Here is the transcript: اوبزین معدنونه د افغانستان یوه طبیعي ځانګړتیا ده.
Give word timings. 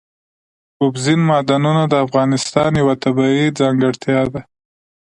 اوبزین 0.83 1.19
معدنونه 1.29 1.83
د 1.87 1.93
افغانستان 2.05 2.71
یوه 2.81 2.93
طبیعي 3.03 3.47
ځانګړتیا 3.59 4.21
ده. 4.33 4.41